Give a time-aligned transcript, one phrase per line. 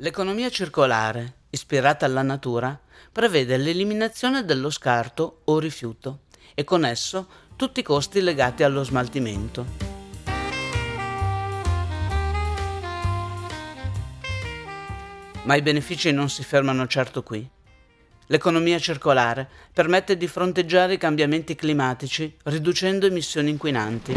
[0.00, 2.78] L'economia circolare, ispirata alla natura,
[3.10, 6.20] prevede l'eliminazione dello scarto o rifiuto
[6.54, 7.26] e con esso
[7.56, 9.66] tutti i costi legati allo smaltimento.
[15.42, 17.50] Ma i benefici non si fermano certo qui.
[18.26, 24.14] L'economia circolare permette di fronteggiare i cambiamenti climatici riducendo emissioni inquinanti.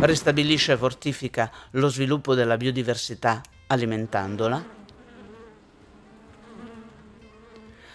[0.00, 4.74] Ristabilisce e fortifica lo sviluppo della biodiversità alimentandola.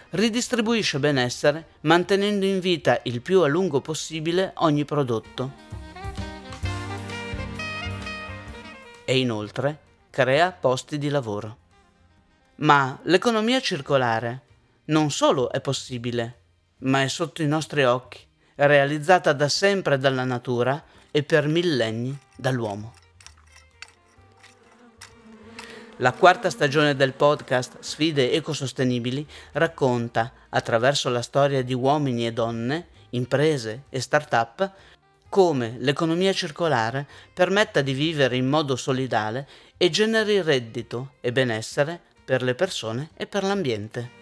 [0.10, 5.70] Ridistribuisce benessere mantenendo in vita il più a lungo possibile ogni prodotto.
[9.06, 9.80] E inoltre
[10.10, 11.58] crea posti di lavoro.
[12.56, 14.42] Ma l'economia circolare
[14.86, 16.40] non solo è possibile,
[16.80, 18.20] ma è sotto i nostri occhi,
[18.56, 22.94] realizzata da sempre dalla natura e per millenni dall'uomo.
[26.02, 32.88] La quarta stagione del podcast Sfide ecosostenibili racconta, attraverso la storia di uomini e donne,
[33.12, 34.72] imprese e start-up,
[35.30, 42.42] come l'economia circolare permetta di vivere in modo solidale e generi reddito e benessere per
[42.42, 44.21] le persone e per l'ambiente.